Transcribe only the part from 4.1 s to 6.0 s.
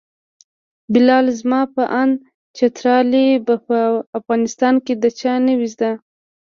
افغانستان کې د چا نه وي زده.